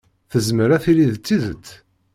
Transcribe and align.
Tezmer 0.31 0.69
ad 0.75 0.81
tili 0.83 1.05
d 1.13 1.15
tidet. 1.17 1.67